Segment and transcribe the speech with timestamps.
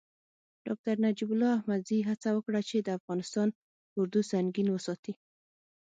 [0.65, 3.47] ډاکتر نجیب الله احمدزي هڅه وکړه چې د افغانستان
[3.99, 5.13] اردو سنګین وساتي.